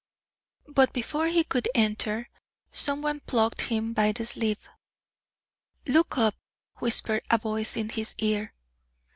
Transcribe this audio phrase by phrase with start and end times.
[0.67, 2.27] But before he could enter,
[2.71, 4.67] some one plucked him by the sleeve.
[5.85, 6.33] "Look up!"
[6.79, 8.55] whispered a voice into his ear.